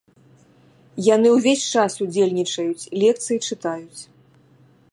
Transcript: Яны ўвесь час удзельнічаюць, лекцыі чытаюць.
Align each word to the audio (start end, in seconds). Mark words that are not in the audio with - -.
Яны 1.15 1.29
ўвесь 1.33 1.67
час 1.75 1.91
удзельнічаюць, 2.05 2.89
лекцыі 3.03 3.37
чытаюць. 3.47 4.01